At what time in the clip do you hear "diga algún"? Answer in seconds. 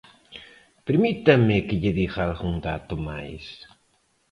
1.99-2.55